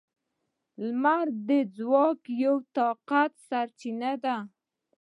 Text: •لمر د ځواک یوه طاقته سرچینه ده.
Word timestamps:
•لمر 0.83 1.25
د 1.47 1.49
ځواک 1.75 2.19
یوه 2.43 2.61
طاقته 2.75 3.27
سرچینه 3.47 4.11
ده. 4.23 4.37